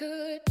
could. 0.00 0.49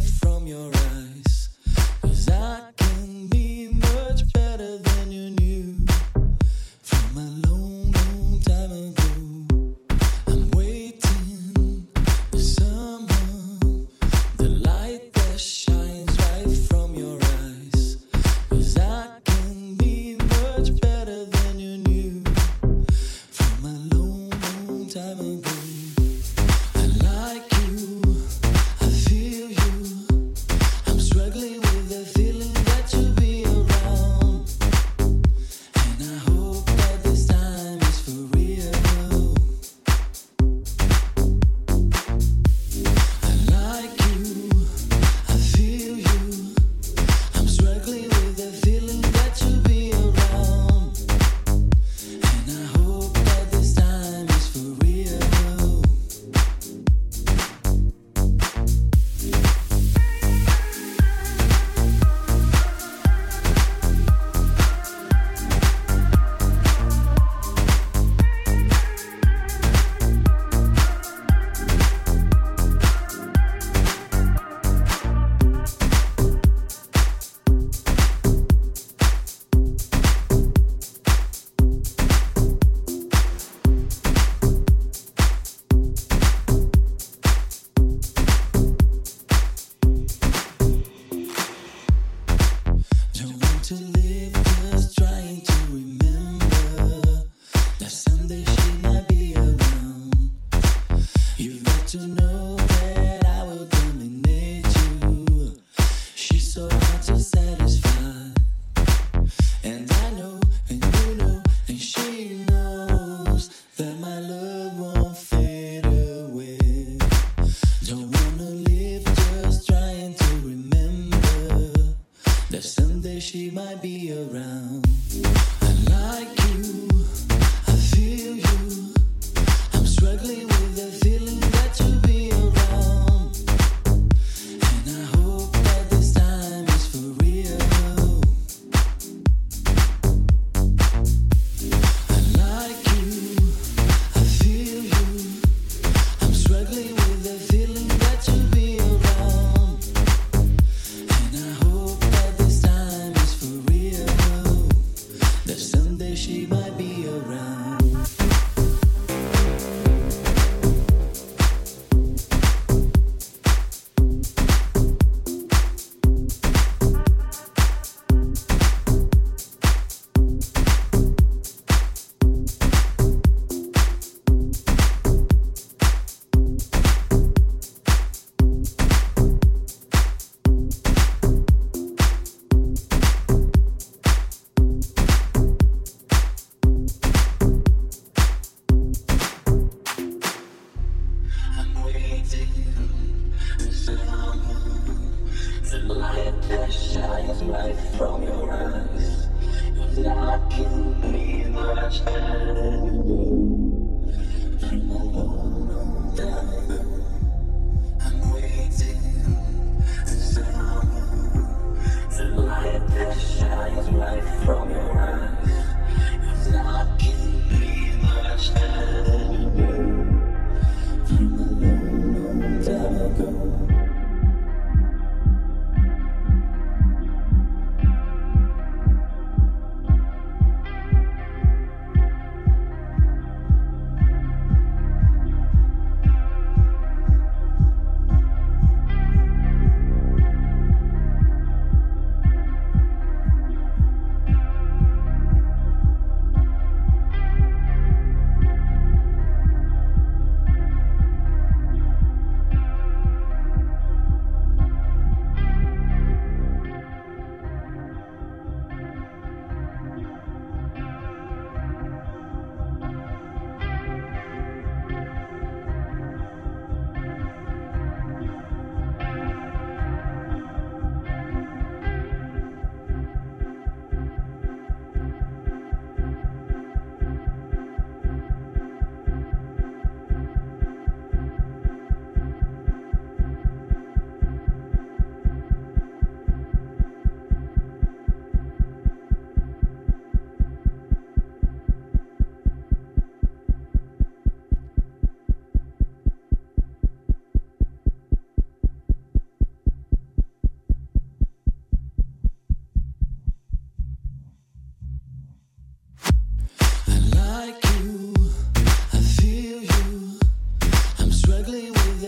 from 0.00 0.46
your 0.46 0.70
eyes. 0.74 1.01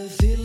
feel 0.09 0.44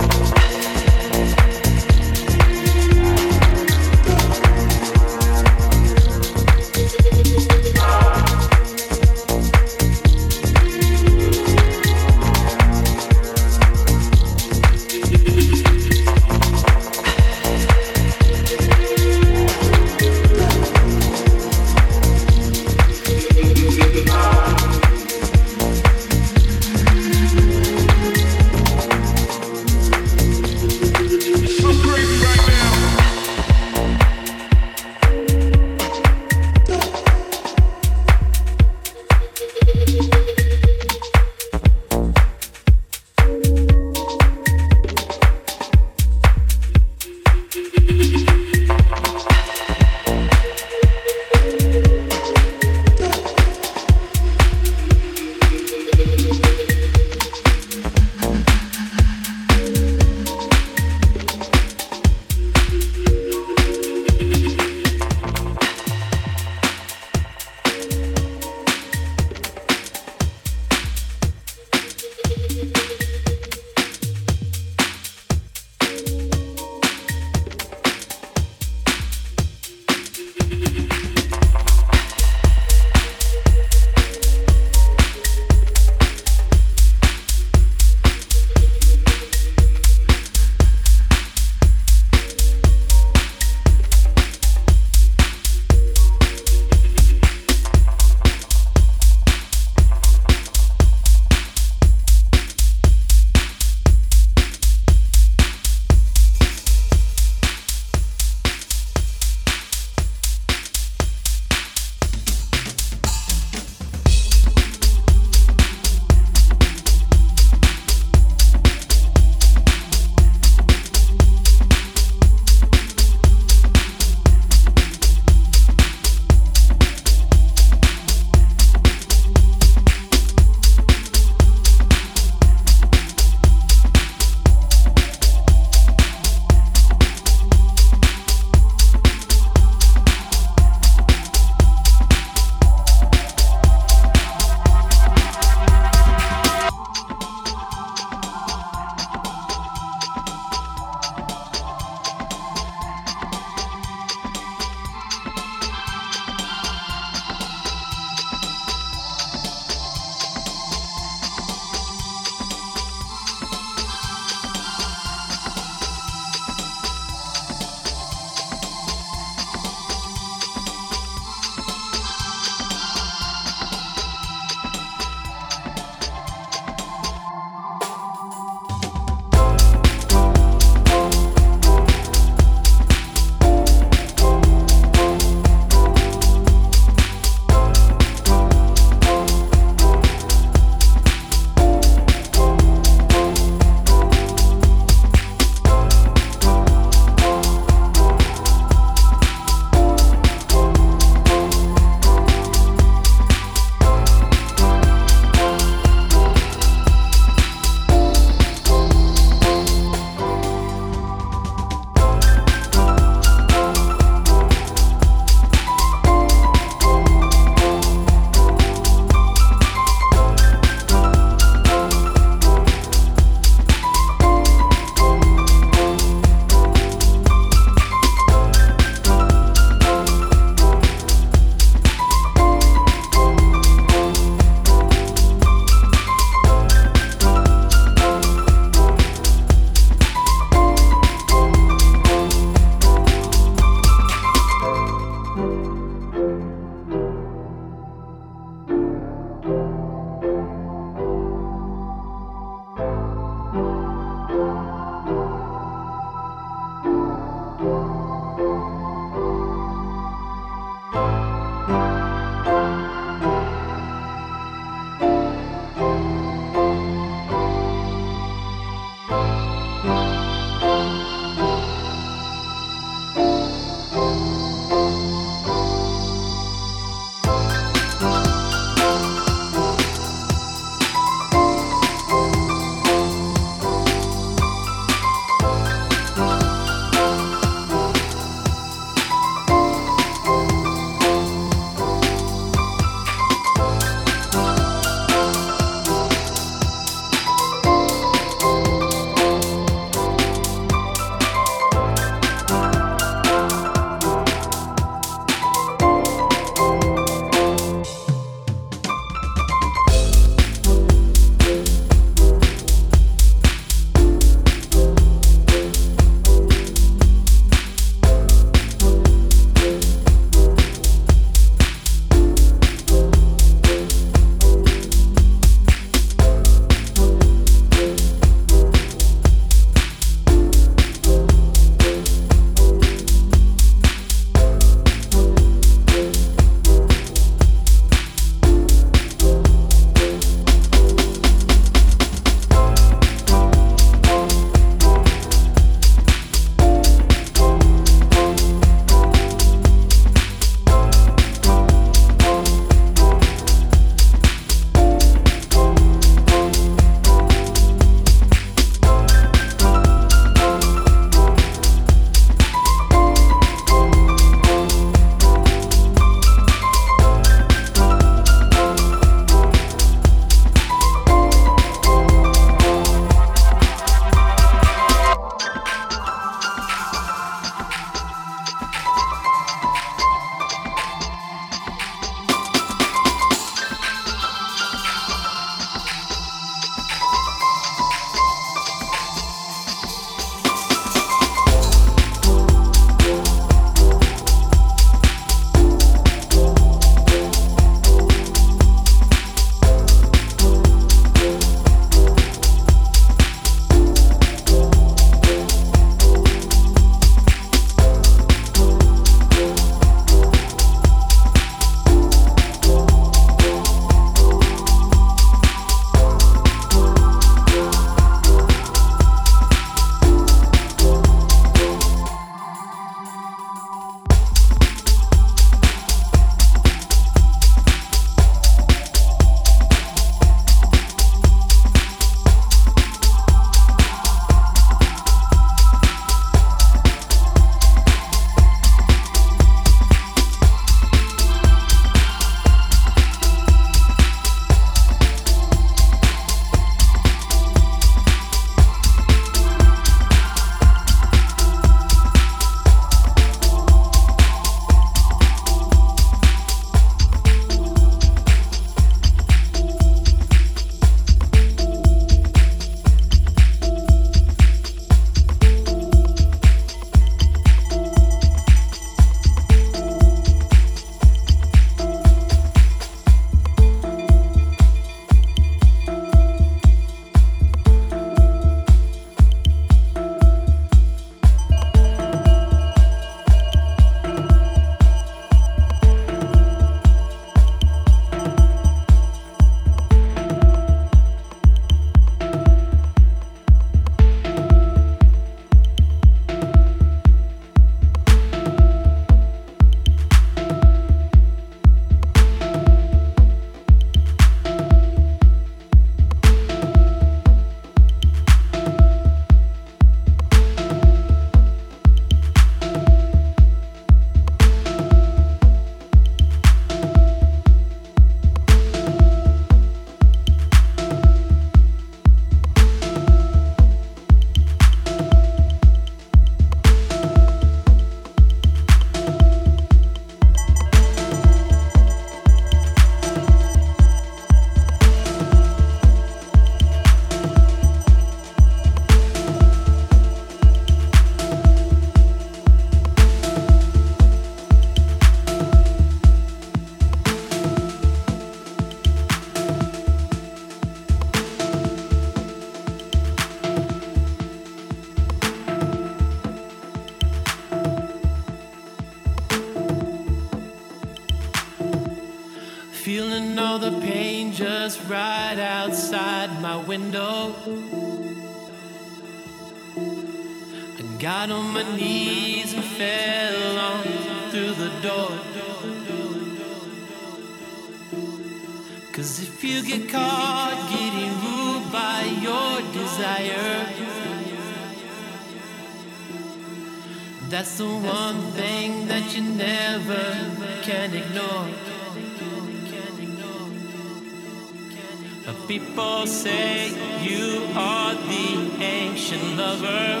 Say 596.06 596.70
you 597.02 597.48
are 597.56 597.94
the 597.94 598.62
ancient 598.62 599.36
lover, 599.36 600.00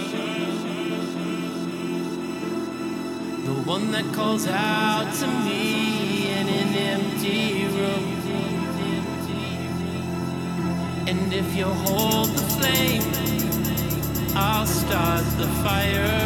the 3.44 3.54
one 3.64 3.90
that 3.90 4.14
calls 4.14 4.46
out 4.46 5.12
to 5.14 5.26
me 5.26 6.28
in 6.30 6.48
an 6.48 6.74
empty 6.74 7.66
room. 7.66 8.06
And 11.08 11.32
if 11.32 11.56
you 11.56 11.64
hold 11.64 12.28
the 12.28 12.46
flame, 12.56 13.02
I'll 14.36 14.66
start 14.66 15.24
the 15.38 15.48
fire. 15.64 16.25